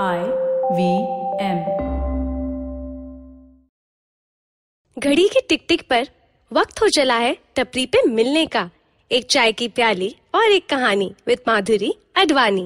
[0.00, 0.18] I
[0.72, 0.90] V
[1.44, 1.58] M
[4.98, 6.08] घड़ी की टिक टिक पर
[6.52, 8.70] वक्त हो चला है टपरी पे मिलने का।
[9.10, 12.64] एक चाय की प्याली और एक कहानी विद माधुरी अडवाणी।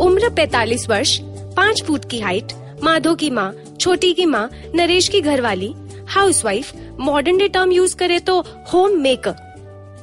[0.00, 1.18] उम्र 45 वर्ष,
[1.56, 2.52] पाँच फुट की हाइट
[2.82, 5.74] माधो की माँ, छोटी की माँ, नरेश की घरवाली
[6.08, 8.40] housewife modern day term use करे तो
[8.72, 9.51] होम मेकर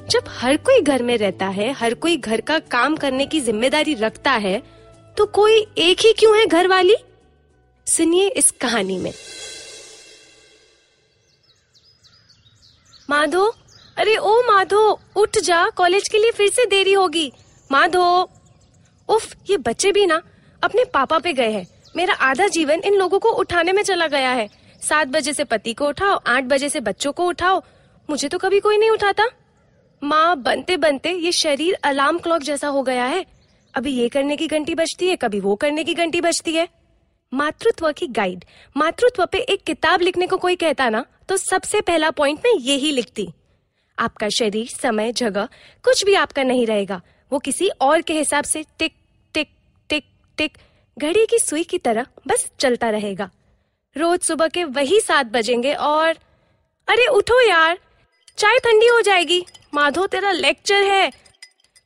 [0.09, 3.93] जब हर कोई घर में रहता है, हर कोई घर का काम करने की ज़िम्मेदारी
[3.93, 4.61] रखता है
[5.17, 6.95] तो कोई एक ही क्यों है घर वाली
[7.87, 9.11] सुनिए इस कहानी में।
[13.09, 13.45] माधो,
[13.97, 17.31] अरे ओ माधो, उठ जा, कॉलेज के लिए फिर से देरी होगी।
[17.69, 18.29] माधो,
[19.09, 20.21] उफ, ये बच्चे भी ना,
[20.61, 24.31] अपने पापा पे गए हैं। मेरा आधा जीवन इन लोगों को उठाने में चला गया
[24.31, 24.47] है।
[24.81, 27.61] सात बजे से पति को उठाओ, आठ बजे से बच्चों को उठाओ।
[28.09, 29.29] मुझे तो कभी कोई नहीं उठाता।
[30.01, 33.25] माँ बनते बनते ये शरीर अलार्म क्लॉक जैसा हो गया है।
[33.73, 36.67] अभी ये करने की घंटी बजती है, कभी वो करने की घंटी बजती है।
[37.33, 42.09] मातृत्व की गाइड मातृत्व पे एक किताब लिखने को कोई कहता ना तो सबसे पहला
[42.11, 43.27] पॉइंट मैं यही लिखती।
[43.97, 45.47] आपका शरीर, समय, जगह,
[45.85, 48.93] कुछ भी आपका नहीं रहेगा। वो किसी और के हिसाब से टिक
[49.33, 49.49] टिक
[49.89, 50.05] टिक
[50.37, 50.57] टिक,
[50.97, 53.29] घड़ी की सुई की तरह बस चलता रहेगा।
[53.95, 56.17] रोज सुबह के वही सात बजेंगे और
[56.87, 57.77] अरे उठो यार,
[58.37, 61.11] चाय ठंडी हो जाएगी। माधो तेरा लेक्चर है।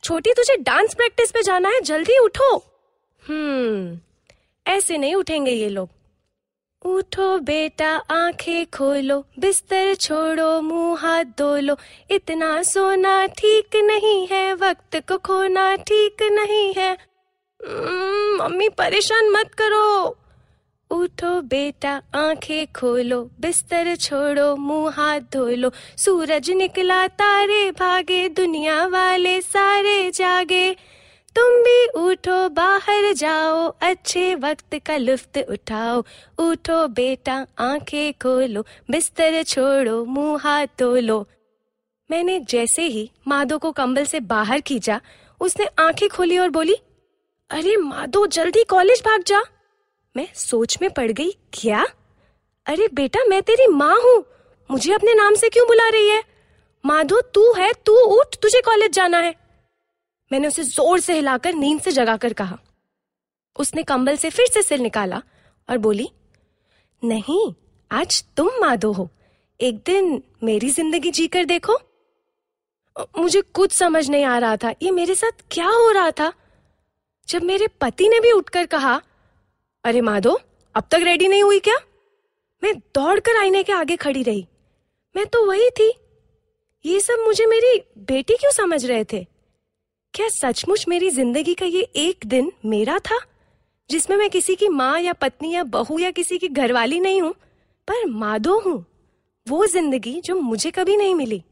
[0.04, 2.56] छोटी तुझे डांस प्रैक्टिस पे जाना है। जल्दी उठो।
[3.22, 3.98] हम्म
[4.66, 5.88] ऐसे नहीं उठेंगे ये लोग।
[6.82, 11.76] उठो बेटा आँखें खोलो बिस्तर छोड़ो मुँह हाथ धो लो
[12.10, 16.92] इतना सोना ठीक नहीं है वक्त को खोना ठीक नहीं है।
[17.60, 20.16] हम्म, मम्मी परेशान मत करो।
[20.94, 28.86] उठो बेटा, आँखें खोलो, बिस्तर छोड़ो, मुँह हाथ धो लो सूरज निकला, तारे भागे, दुनिया
[28.86, 30.76] वाले सारे जागे।
[31.36, 36.04] तुम भी उठो, बाहर जाओ, अच्छे वक्त का लुफ्त उठाओ।
[36.38, 41.26] उठो बेटा, आँखें खोलो, बिस्तर छोड़ो, मुँह हाथ धो लो
[42.10, 45.00] मैंने जैसे ही माधो को कंबल से बाहर खींचा,
[45.40, 46.76] उसने आँखें खोली और बोली,
[47.50, 49.42] अरे माधो, जल्दी कॉलेज भाग जा।
[50.16, 51.86] मैं सोच में पड़ गई, क्या?
[52.66, 54.24] अरे बेटा, मैं तेरी माँ हूँ।
[54.70, 56.22] मुझे अपने नाम से क्यों बुला रही है?
[56.84, 59.34] माधो, तू है, तू उठ, तुझे कॉलेज जाना है।
[60.32, 62.58] मैंने उसे ज़ोर से हिलाकर, नींद से जगाकर कहा।
[63.56, 65.22] उसने कंबल से फिर से सिर निकाला
[65.68, 66.08] और बोली,
[67.04, 67.54] नहीं,
[67.90, 69.08] आज तुम माधो हो।
[69.60, 71.78] एक दिन मेरी ज़िंदगी जीकर देखो।
[73.18, 76.32] मुझे कुछ समझ नहीं आ रहा था। ये मेरे साथ क्या हो रहा था?
[77.28, 79.00] जब मेरे पति ने भी उठकर कहा
[79.84, 80.40] अरे माधो,
[80.74, 81.76] अब तक रेडी नहीं हुई क्या?
[82.62, 84.46] मैं दौड़कर आईने के आगे खड़ी रही।
[85.16, 85.92] मैं तो वही थी।
[86.84, 89.26] ये सब मुझे मेरी बेटी क्यों समझ रहे थे?
[90.14, 93.18] क्या सचमुच मेरी ज़िंदगी का ये एक दिन मेरा था,
[93.90, 97.32] जिसमें मैं किसी की माँ या पत्नी या बहू या किसी की घरवाली नहीं हूँ,
[97.88, 98.84] पर माधो हूँ।
[99.48, 101.42] वो ज़िंदगी जो मुझे कभी नहीं मिली।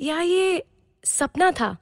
[0.00, 0.62] या ये
[1.04, 1.76] सपना था?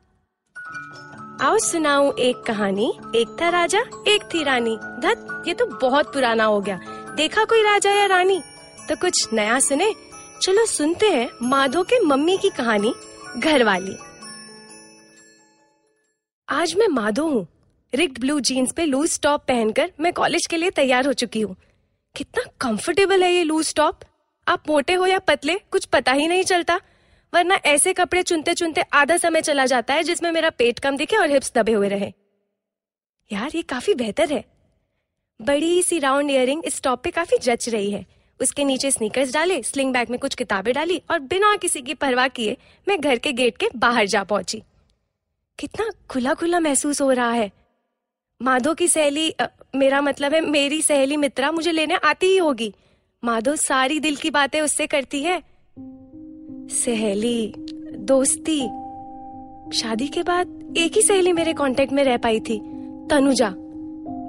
[1.41, 6.44] आओ सुनाऊं एक कहानी। एक था राजा, एक थी रानी। धत, ये तो बहुत पुराना
[6.44, 6.78] हो गया।
[7.16, 8.41] देखा कोई राजा या रानी?
[8.88, 9.93] तो कुछ नया सुने।
[10.43, 12.93] चलो सुनते हैं माधो के मम्मी की कहानी
[13.38, 13.97] घर वाली
[16.49, 17.47] आज मैं माधो हूँ।
[17.93, 21.56] रिक्ड ब्लू जीन्स पे लूज टॉप पहनकर मैं कॉलेज के लिए तैयार हो चुकी हूँ।
[22.16, 24.00] कितना कंफर्टेबल है ये लूज टॉप
[24.47, 26.81] आप मोटे हो या पतले, कुछ पता ही नहीं चलता।
[27.34, 31.16] वरना ऐसे कपड़े चुनते चुनते आधा समय चला जाता है जिसमें मेरा पेट कम दिखे
[31.16, 32.12] और हिप्स दबे हुए रहे।
[33.33, 34.44] यार ये काफ़ी बेहतर है।
[35.43, 38.06] बड़ी सी राउंड इयरिंग इस टॉप पे काफ़ी जच रही है।
[38.41, 42.28] उसके नीचे स्नीकर्स डाले स्लिंग बैग में कुछ किताबें डाली और बिना किसी की परवाह
[42.28, 42.56] किए
[42.88, 44.62] मैं घर के गेट के बाहर जा पहुँची।
[45.59, 47.50] कितना खुला खुला महसूस हो रहा है।
[48.43, 52.75] माधो की सहेली अ, मेरा मतलब है मेरी सहेली मित्रा मुझे लेने आती ही होगी।
[53.25, 55.43] माधो सारी दिल की बातें उससे करती है।
[56.71, 57.53] सहेली,
[57.99, 58.61] दोस्ती।
[59.73, 62.59] शादी के बाद एक ही सहेली मेरे कांटेक्ट में रह पाई थी,
[63.11, 63.49] तनुजा।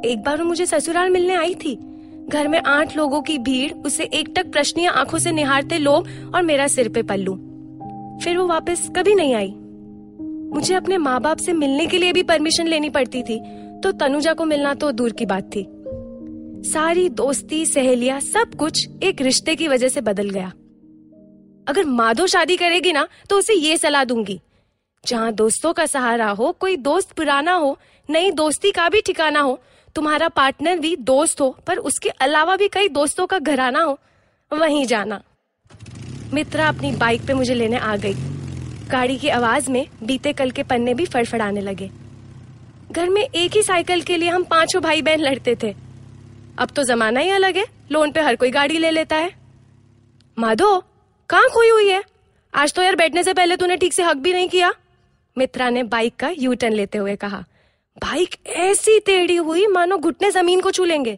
[0.05, 1.75] एक बार वो मुझे ससुराल मिलने आई थी।
[2.29, 6.67] घर में आठ लोगों की भीड़, उसे एकटक प्रश्नीय आँखों से निहारते लोग और मेरा
[6.67, 7.33] सिर पे पल्लू।
[8.23, 9.53] फिर वो वापस कभी नहीं आई।
[10.53, 13.39] मुझे अपने माँ बाप से मिलने के लिए भी परमिशन लेनी पड़ती थी
[13.83, 15.65] तो तनुजा को मिलना तो दूर की बात थी।
[16.69, 20.51] सारी दोस्ती, सहेलियाँ, सब कुछ एक रिश्ते की वजह से बदल गया।
[21.67, 24.39] अगर माधो शादी करेगी ना तो उसे ये सलाह दूँगी।
[25.03, 27.77] जहाँ दोस्तों का सहारा हो, कोई दोस्त पुराना हो,
[28.09, 29.59] नई दोस्ती का भी ठिकाना हो,
[29.95, 33.97] तुम्हारा पार्टनर भी दोस्त हो, पर उसके अलावा भी कई दोस्तों का घराना हो,
[34.51, 35.21] वहीं जाना।
[36.33, 38.13] मित्रा अपनी बाइक पे मुझे लेने आ गई।
[38.89, 41.89] गाड़ी की आवाज़ में बीते कल के पन्ने भी फड़फड़ाने लगे।
[42.91, 45.73] घर में एक ही साइकिल के लिए हम पाँचों भाई बहन लड़ते थे।
[46.59, 49.31] अब तो जमाना ही अलग है, लोन पे हर कोई गाड़ी ले लेता है।
[50.37, 50.83] माधो
[51.29, 52.03] कहाँ खोई हुई है?
[52.53, 54.73] आज तो यार बैठने से पहले तूने ठीक से हक भी नहीं किया।
[55.37, 57.43] मित्रा ने बाइक का यू टर्न लेते हुए कहा
[57.97, 61.17] बाइक ऐसी टेढ़ी हुई मानो घुटने ज़मीन को छू लेंगे।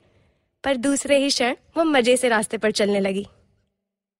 [0.63, 3.25] पर दूसरे ही क्षण वो मज़े से रास्ते पर चलने लगी।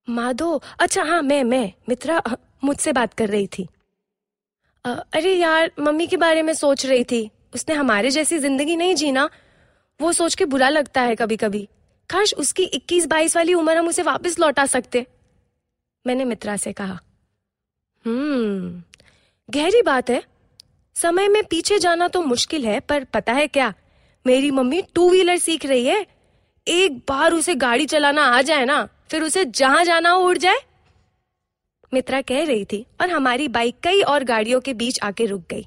[0.08, 2.22] माधो अच्छा हाँ मैं मैं मित्रा
[2.64, 3.68] मुझसे बात कर रही थी।
[4.84, 8.94] अ, अरे यार मम्मी के बारे में सोच रही थी। उसने हमारे जैसी ज़िंदगी नहीं
[8.94, 9.28] जीना।
[10.00, 11.68] वो सोच के बुरा लगता है कभी कभी
[12.10, 15.06] काश उसकी 21-22 वाली उम्र हम उसे वापस लौटा सकते।
[16.06, 16.98] मैंने मित्रा से कहा।
[18.04, 18.82] हम्म
[19.48, 20.22] गहरी बात है।
[20.96, 23.72] समय में पीछे जाना तो मुश्किल है, पर पता है क्या?
[24.26, 26.06] मेरी मम्मी टू व्हीलर सीख रही है।
[26.66, 30.60] एक बार उसे गाड़ी चलाना आ जाए ना, फिर उसे जहाँ जाना हो उड़ जाए।
[31.92, 35.66] मित्रा कह रही थी और हमारी बाइक कई और गाड़ियों के बीच आके रुक गई।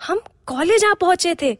[0.00, 1.56] हम कॉलेज आ पहुँचे थे।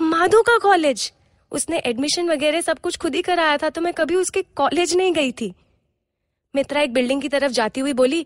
[0.00, 1.12] माधो का कॉलेज।
[1.52, 5.12] उसने एडमिशन वगैरह सब कुछ खुद ही कराया था तो मैं कभी उसके कॉलेज नहीं
[5.12, 5.52] गई थी।
[6.54, 8.24] मित्रा एक बिल्डिंग की तरफ़ जाती हुई बोली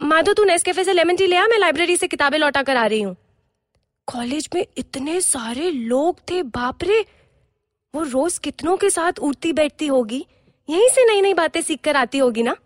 [0.00, 2.86] माधो तू नेस्कैफे से लेमन टी ले आ मैं लाइब्रेरी से किताबें लौटा कर आ
[2.86, 3.16] रही हूँ.
[4.08, 7.00] कॉलेज में इतने सारे लोग थे बापरे
[7.94, 10.24] वो रोज कितनों के साथ उठती बैठती होगी?
[10.68, 12.56] यहीं से नई नई बातें सीख कर आती होगी ना?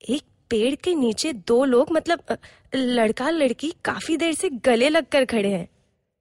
[0.00, 2.36] एक पेड़ के नीचे दो लोग मतलब
[2.74, 5.68] लड़का लड़की काफ़ी देर से गले लगकर खड़े हैं।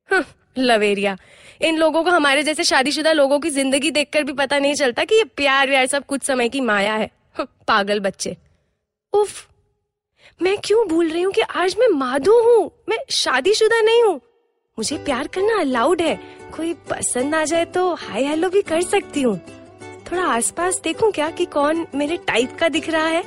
[0.10, 0.24] हं,
[0.58, 1.18] लवेरिया।
[1.62, 5.16] इन लोगों को हमारे जैसे शादीशुदा लोगों की ज़िंदगी देखकर भी पता नहीं चलता कि
[5.16, 7.10] ये प्यार व्यार सब कुछ समय की माया हं,
[7.68, 8.36] पागल बच्चे।
[9.14, 9.48] उफ,
[10.42, 12.72] मैं क्यों भूल रही हूँ कि आज मैं माधो हूँ?
[12.90, 14.20] मैं शादीशुदा नहीं हूँ।
[14.78, 16.16] मुझे प्यार करना अलाउड है।
[16.56, 19.38] कोई पसंद आ जाए तो हाय हेलो भी कर सकती हूँ।
[20.12, 23.22] थोड़ा आसपास देखूँ क्या कि कौन मेरे टाइप का दिख रहा है?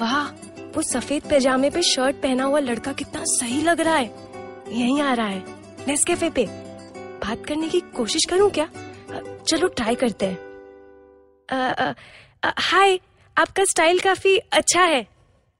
[0.00, 0.28] वाह,
[0.76, 4.06] वो सफ़ेद पैजामे पे शर्ट पहना हुआ लड़का कितना सही लग रहा है।
[4.68, 5.44] यहीं आ रहा है
[5.88, 6.46] नेस्कैफे पे।
[7.24, 8.68] बात करने की कोशिश करूँ क्या?
[9.48, 11.94] चलो ट्राई करते हैं।
[12.60, 12.98] हाय
[13.40, 15.06] आपका स्टाइल काफ़ी अच्छा है।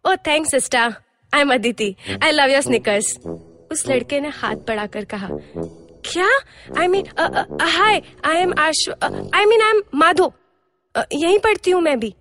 [0.05, 0.95] ओ thanks sister
[1.33, 3.17] I am Aditi I love your sneakers
[3.73, 5.29] उस लड़के ने हाथ बढ़ाकर कहा,
[6.05, 6.29] क्या?
[6.81, 7.07] I mean
[7.63, 10.33] hi I am Ashu I mean I am Madho
[10.95, 12.15] यहीं पढ़ती हूँ मैं भी.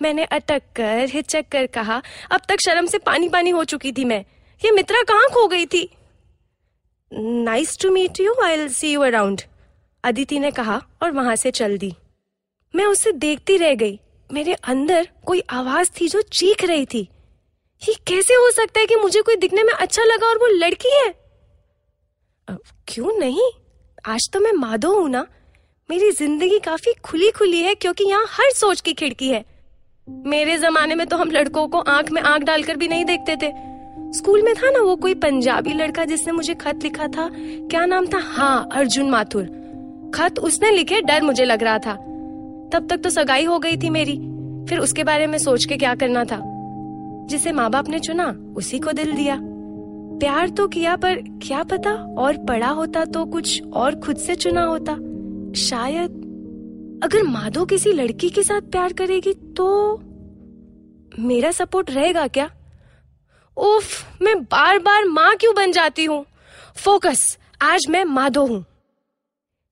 [0.00, 2.00] मैंने अटक कर, हिचक कर कहा,
[2.30, 4.24] अब तक शर्म से पानी पानी हो चुकी थी मैं।
[4.62, 5.88] ये मित्रा कहाँ खो गई थी?
[7.12, 9.42] Nice to meet you I see you around
[10.04, 11.94] Aditi ने कहा और वहाँ से चल दी।
[12.74, 13.98] मैं उसे देखती रह गई।
[14.30, 17.08] मेरे अंदर कोई आवाज़ थी जो चीख रही थी।
[17.82, 20.88] ये कैसे हो सकता है कि मुझे कोई दिखने में अच्छा लगा और वो लड़की
[20.88, 21.14] है?
[22.88, 23.50] क्यों नहीं?
[24.06, 25.26] आज तो मैं माधो हूँ ना।
[25.90, 29.44] मेरी ज़िंदगी काफ़ी खुली खुली है क्योंकि यहाँ हर सोच की खिड़की है।
[30.08, 33.52] मेरे जमाने में तो हम लड़कों को आँख में आँख डालकर भी नहीं देखते थे।
[34.18, 37.28] स्कूल में था ना वो कोई पंजाबी लड़का जिसने मुझे खत लिखा था?
[37.32, 38.18] क्या नाम था?
[38.18, 39.44] हाँ अर्जुन माथुर।
[40.14, 41.96] खत उसने लिखे, डर मुझे लग रहा था।
[42.72, 44.16] तब तक तो सगाई हो गई थी मेरी।
[44.68, 46.40] फिर उसके बारे में सोच के क्या करना था?
[47.26, 48.26] जिसे माँ बाप ने चुना,
[48.56, 51.92] उसी को दिल दिया। प्यार तो किया, पर क्या पता?
[52.18, 54.94] और पढ़ा होता तो कुछ और खुद से चुना होता।
[55.60, 56.24] शायद
[57.04, 59.66] अगर माधो किसी लड़की के साथ प्यार करेगी तो
[61.18, 62.50] मेरा सपोर्ट रहेगा क्या?
[63.56, 66.24] उफ, मैं बार बार माँ क्यों बन जाती हूँ?
[66.76, 68.64] फोकस, आज मैं माधो हूँ।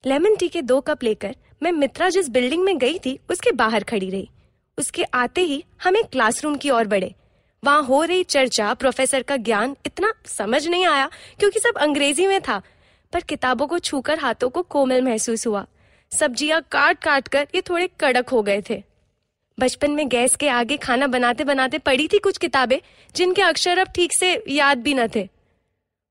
[0.05, 3.83] लेमन टी के दो कप लेकर मैं मित्रा जिस बिल्डिंग में गई थी, उसके बाहर
[3.83, 4.29] खड़ी रही।
[4.77, 7.13] उसके आते ही हम एक क्लासरूम की ओर बढ़े।
[7.63, 11.09] वहाँ हो रही चर्चा प्रोफेसर का ज्ञान इतना समझ नहीं आया
[11.39, 12.61] क्योंकि सब अंग्रेज़ी में था,
[13.13, 15.65] पर किताबों को छूकर हाथों को कोमल महसूस हुआ।
[16.11, 18.81] सब्ज़ियाँ काट काट कर ये थोड़े कड़क हो गए थे।
[19.57, 22.79] बचपन में गैस के आगे खाना बनाते बनाते पढ़ी थी कुछ किताबें,
[23.15, 25.27] जिनके अक्षर अब ठीक से याद भी न थे।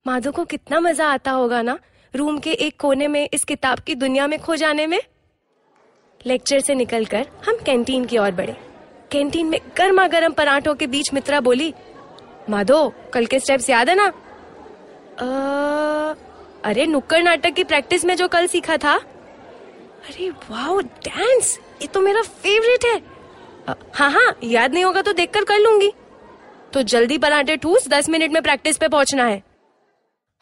[0.06, 1.78] माधो को कितना मज़ा आता होगा ना,
[2.14, 5.00] रूम के एक कोने में इस किताब की दुनिया में खो जाने में।
[6.26, 8.56] लेक्चर से निकलकर हम कैंटीन की ओर बढ़े।
[9.10, 11.74] कैंटीन में गर्मा गर्म पराठों के बीच मित्रा बोली
[12.50, 14.06] माधो कल के स्टेप्स याद है ना?
[15.18, 15.26] अ,
[16.64, 18.94] अरे नुक्कड़ नाटक की प्रैक्टिस में जो कल सीखा था।
[20.06, 22.96] अरे वाओ डांस ये तो मेरा फेवरेट है।
[23.94, 25.92] हाँ हाँ याद नहीं होगा तो देखकर कर लूँगी।
[26.72, 29.42] तो जल्दी पराठे ठूस दस मिनट में प्रैक्टिस पे पहुँचना है।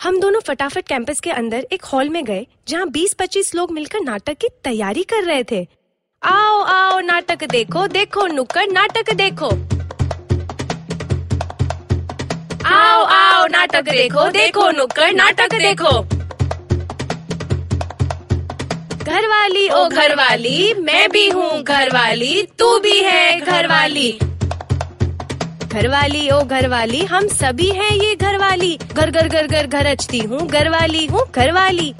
[0.00, 4.34] हम दोनों फटाफट कैंपस के अंदर एक हॉल में गए जहाँ 20-25 लोग मिलकर नाटक
[4.34, 5.66] की तैयारी कर रहे थे।
[6.24, 9.48] आओ आओ, नाटक देखो देखो, नुक्कड़, नाटक देखो।
[12.66, 16.00] आओ आओ, नाटक देखो देखो, नुक्कड़, नाटक देखो।
[19.04, 24.10] घरवाली, ओ घरवाली, मैं भी हूँ घरवाली, तू भी है घरवाली।
[25.72, 30.46] घरवाली, ओ घरवाली, हम सभी हैं ये घरवाली। घर घर घर घर घर अचती हूँ,
[30.46, 31.94] घरवाली हूँ घरवाली।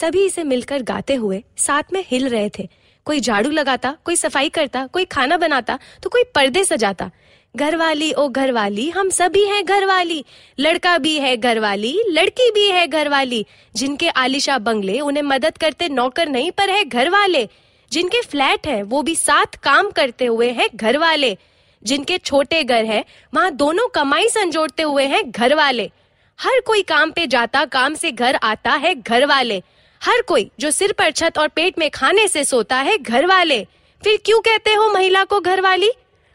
[0.00, 2.68] सभी इसे मिलकर गाते हुए साथ में हिल रहे थे।
[3.06, 7.10] कोई झाड़ू लगाता, कोई सफ़ाई करता, कोई खाना बनाता तो कोई पर्दे सजाता।
[7.56, 10.24] घरवाली, ओ घरवाली, हम सभी हैं घरवाली।
[10.60, 13.44] लड़का भी है घरवाली, लड़की भी है घरवाली।
[13.76, 17.48] जिनके आलिशा बंगले उन्हें मदद करते नौकर नहीं, पर है घरवाले।
[17.92, 21.36] जिनके फ्लैट है, वो भी साथ काम करते हुए हैं घरवाले।
[21.82, 25.90] जिनके छोटे घर है, वहाँ दोनों कमाई संजोड़ते हुए हैं घरवाले।
[26.38, 29.62] हर कोई काम पे जाता, काम से घर आता है घरवाले।
[30.02, 33.66] हर कोई जो सिर पर छत और पेट में खाने से सोता है घर वाले
[34.04, 35.90] फिर क्यों कहते हो महिला को घरवाली?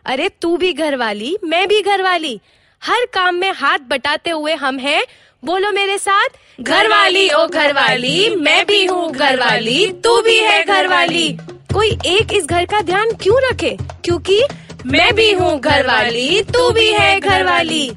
[0.05, 2.39] अरे, तू भी घरवाली, मैं भी घरवाली।
[2.83, 5.03] हर काम में हाथ बटाते हुए हम हैं,
[5.45, 6.27] बोलो मेरे साथ,
[6.61, 11.37] घरवाली, ओ घरवाली, मैं भी हूँ घरवाली, तू भी है घरवाली।
[11.73, 13.77] कोई एक इस घर का ध्यान क्यों रखे?
[14.05, 14.43] क्योंकि
[14.85, 17.91] मैं भी हूँ घरवाली, तू भी है घरवाली।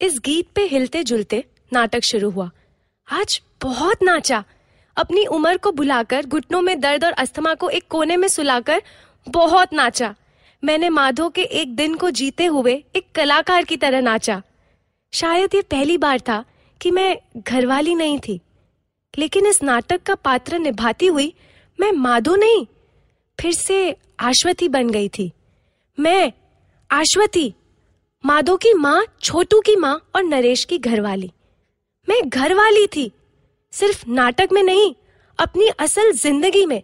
[0.00, 2.50] इस गीत पे हिलते जुलते नाटक शुरू हुआ।
[3.12, 4.42] आज बहुत नाचा।
[4.96, 8.82] अपनी उम्र को भुलाकर, घुटनों में दर्द और अस्थमा को एक कोने में सुलाकर
[9.26, 10.14] बहुत नाचा।
[10.62, 14.40] मैंने माधो के एक दिन को जीते हुए एक कलाकार की तरह नाचा।
[15.12, 16.44] शायद ये पहली बार था
[16.80, 18.40] कि मैं घरवाली नहीं थी,
[19.14, 21.32] लेकिन इस नाटक का पात्र निभाती हुई
[21.78, 22.66] मैं माधो नहीं,
[23.38, 25.30] फिर से आश्वती बन गई थी।
[25.98, 26.32] मैं
[26.90, 27.52] आश्वती,
[28.24, 31.32] माधो की माँ, छोटू की माँ और नरेश की घरवाली।
[32.08, 33.10] मैं घरवाली थी
[33.74, 34.94] सिर्फ़ नाटक में नहीं,
[35.38, 36.82] अपनी असल ज़िंदगी में।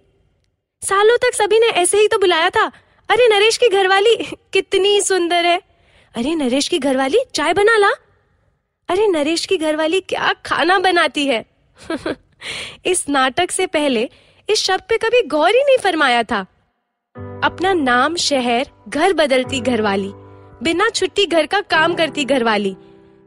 [0.82, 2.70] सालों तक सभी ने ऐसे ही तो बुलाया था,
[3.08, 4.16] अरे नरेश की घरवाली
[4.52, 5.60] कितनी सुंदर है।
[6.14, 7.90] अरे नरेश की घरवाली चाय बना ला।
[8.88, 11.44] अरे नरेश की घरवाली क्या खाना बनाती है।
[12.84, 14.08] इस नाटक से पहले
[14.48, 16.40] इस शब्द पे कभी गौर ही नहीं फरमाया था।
[17.44, 20.10] अपना नाम, शहर, घर बदलती घरवाली,
[20.62, 22.76] बिना छुट्टी घर का काम करती घरवाली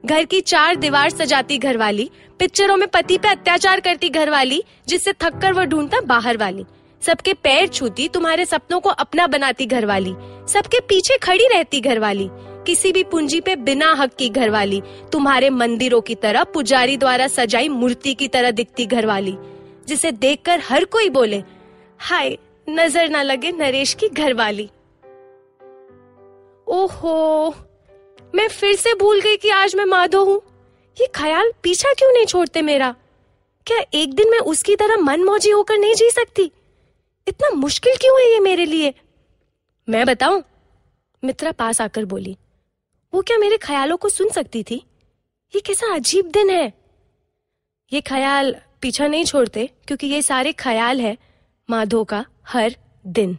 [0.05, 5.53] घर की चार दीवार सजाती घरवाली, पिक्चरों में पति पे अत्याचार करती घरवाली, जिससे थककर
[5.53, 6.65] वो ढूंढता बाहर वाली।
[7.01, 10.13] सबके पैर छूती तुम्हारे सपनों को अपना बनाती घरवाली।
[10.47, 12.29] सबके पीछे खड़ी रहती घरवाली।
[12.65, 14.81] किसी भी पूंजी पे बिना हक की घरवाली।
[15.11, 19.37] तुम्हारे मंदिरों की तरह पुजारी द्वारा सजाई मूर्ति की तरह दिखती घरवाली,
[19.87, 21.43] जिसे देखकर हर कोई बोले,
[21.99, 22.37] हाय,
[22.69, 24.69] नज़र ना लगे नरेश की घरवाली।
[26.67, 27.55] ओहो!
[28.33, 30.41] मैं फिर से भूल गई कि आज मैं माधो हूँ।
[30.97, 32.95] ये ख्याल पीछा क्यों नहीं छोड़ते मेरा?
[33.67, 36.51] क्या एक दिन मैं उसकी तरह मन मौजी होकर नहीं जी सकती?
[37.27, 38.93] इतना मुश्किल क्यों है ये मेरे लिए?
[39.87, 40.43] मैं बताऊँ?
[41.23, 42.35] मित्रा पास आकर बोली,
[43.13, 44.83] वो क्या मेरे ख्यालों को सुन सकती थी?
[45.53, 46.73] ये कैसा अजीब दिन है?
[47.91, 51.17] ये ख्याल पीछा नहीं छोड़ते, क्योंकि ये सारे ख्याल है
[51.69, 52.75] माधो का हर
[53.07, 53.37] दिन।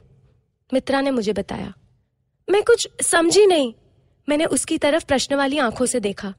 [0.71, 1.73] मित्रा ने मुझे बताया,
[2.49, 3.73] मैं कुछ समझी नहीं।
[4.29, 6.33] मैंने उसकी तरफ़ प्रश्न वाली आँखों से देखा।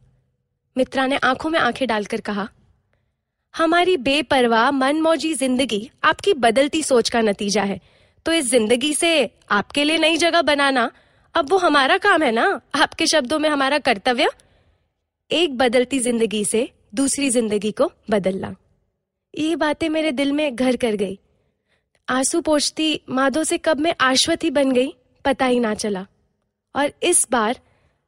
[0.76, 2.48] मित्रा ने आँखों में आँखें डालकर कहा,
[3.54, 7.80] हमारी बेपरवाह, मनमौजी ज़िंदगी आपकी बदलती सोच का नतीजा है।
[8.26, 10.90] तो इस ज़िंदगी से आपके लिए नई जगह बनाना,
[11.36, 12.62] अब वो हमारा काम है ना?
[12.76, 14.30] आपके शब्दों में हमारा कर्तव्य?
[15.32, 18.56] एक बदलती ज़िंदगी से दूसरी ज़िंदगी को बदलना।
[19.34, 21.18] ये बातें मेरे दिल में घर कर गई।
[22.08, 24.94] आँसू पोछती माधो से कब मैं आश्वती बन गई,
[25.26, 26.06] पता ही ना चला।
[26.76, 27.60] और इस बार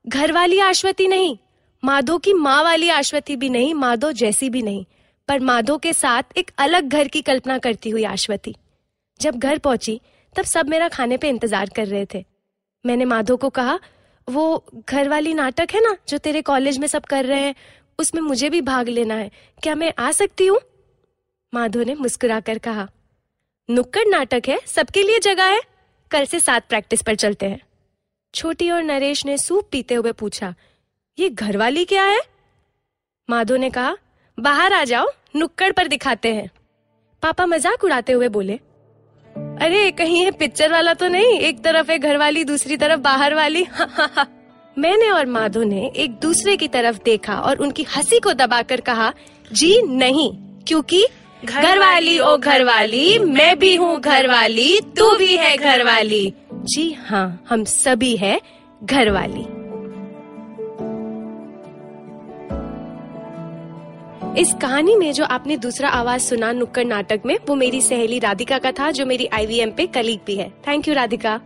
[0.08, 1.38] घर वाली आश्वती नहीं,
[1.84, 4.86] माधो की माँ वाली आश्वती भी नहीं, माधो जैसी भी नहीं,
[5.28, 8.56] पर माधो के साथ एक अलग घर की कल्पना करती हुई आश्वती।
[9.22, 10.02] जब घर पहुँची,
[10.36, 12.26] तब सब मेरा खाने पे इंतज़ार कर रहे थे।
[12.86, 13.80] मैंने माधो को कहा,
[14.28, 17.56] वो घर वाली नाटक है ना, जो तेरे कॉलेज में सब कर रहे हैं,
[18.00, 19.32] उसमें मुझे भी भाग लेना है,
[19.64, 20.60] क्या मैं आ सकती हूँ?
[21.54, 22.90] माधो ने मुस्कुराकर कहा,
[23.70, 25.62] नुक्कड़ नाटक है, सबके लिए जगह है,
[26.12, 27.67] कल से साथ प्रैक्टिस पर चलते हैं।
[28.38, 30.56] छोटी और नरेश ने सूप पीते हुए पूछा,
[31.20, 32.20] ये घरवाली क्या है?
[33.30, 33.98] माधो ने कहा,
[34.40, 36.50] बाहर आ जाओ, नुक्कड़ पर दिखाते हैं।
[37.22, 38.54] पापा मज़ाक उड़ाते हुए बोले,
[39.62, 43.66] अरे, कहीं ये पिक्चर वाला तो नहीं, एक तरफ़ है घरवाली, दूसरी तरफ़ बाहर वाली।
[44.78, 49.14] मैंने और माधो ने एक दूसरे की तरफ़ देखा और उनकी हँसी को दबाकर कहा,
[49.54, 50.32] जी नहीं,
[50.68, 51.08] क्योंकि
[51.46, 56.34] घरवाली, ओ घरवाली, मैं भी हूँ घरवाली, तू भी है घरवाली।
[56.66, 58.40] जी हाँ हम सभी है
[58.84, 59.46] घरवाली।
[64.42, 68.58] इस कहानी में जो आपने दूसरा आवाज़ सुना नुक्कड़ नाटक में, वो मेरी सहेली राधिका
[68.60, 71.40] का था, जो मेरी आईवीएम पे कलीग भी है। Thank you Radhika.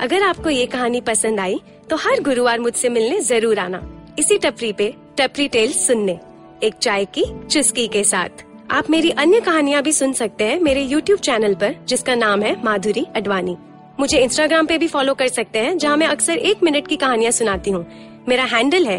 [0.00, 3.82] अगर आपको ये कहानी पसंद आई तो हर गुरुवार मुझसे मिलने ज़रूर आना।
[4.18, 6.18] इसी टपरी पे, टपरी टेल सुनने,
[6.62, 10.86] एक चाय की चुस्की के साथ। आप मेरी अन्य कहानियाँ भी सुन सकते हैं मेरे
[10.86, 13.56] YouTube चैनल पर, जिसका नाम है माधुरी अडवाणी।
[14.00, 17.30] मुझे इंस्टाग्राम पे भी फॉलो कर सकते हैं, जहाँ मैं अक्सर एक मिनट की कहानियाँ
[17.32, 17.86] सुनाती हूँ।
[18.28, 18.98] मेरा हैंडल है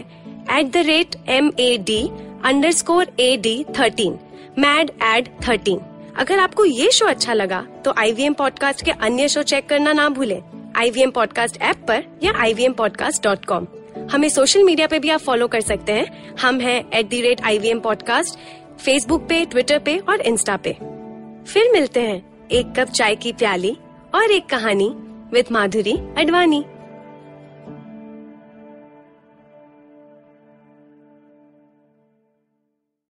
[0.52, 2.02] at the rate M A D
[2.72, 4.18] underscore A D thirteen
[4.60, 5.80] mad ad thirteen
[6.18, 9.68] अगर आपको ये शो अच्छा लगा तो आई वी एम पॉडकास्ट के अन्य शो चेक
[9.70, 10.40] करना ना भूले।
[10.76, 13.68] I V M podcast app पर या I V M podcast dot com
[14.12, 17.42] हमें सोशल मीडिया पे भी आप फॉलो कर सकते हैं। हम हैं at the rate
[17.42, 18.40] I V M podcast
[18.80, 20.74] Facebook पे ट्विटर पे और इंस्टा पे।
[21.52, 23.76] फिर मिलते हैं। एक कप चाय की प्याली।
[24.18, 24.88] और एक कहानी
[25.34, 26.64] विद माधुरी अडवाणी।